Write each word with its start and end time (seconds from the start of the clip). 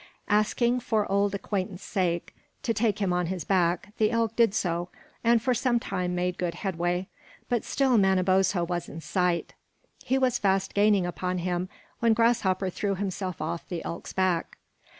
Asked 0.29 0.63
for 0.81 1.05
old 1.11 1.35
acquaintance' 1.35 1.83
sake, 1.83 2.33
to 2.63 2.73
take 2.73 2.97
him 2.97 3.13
on 3.13 3.27
his 3.27 3.43
back, 3.43 3.93
the 3.99 4.09
elk 4.09 4.35
did 4.35 4.55
so, 4.55 4.89
and 5.23 5.39
for 5.43 5.53
some 5.53 5.79
time 5.79 6.15
made 6.15 6.39
good 6.39 6.55
headway, 6.55 7.05
but 7.49 7.63
still 7.63 7.99
Manabozho 7.99 8.63
was 8.63 8.89
in 8.89 8.99
sight. 8.99 9.53
He 10.03 10.17
was 10.17 10.39
fast 10.39 10.73
gaining 10.73 11.05
upon 11.05 11.37
him, 11.37 11.69
when 11.99 12.15
Grasshopper 12.15 12.71
threw 12.71 12.95
himself 12.95 13.39
off 13.43 13.69
the 13.69 13.83
elk's 13.85 14.11
back. 14.11 14.57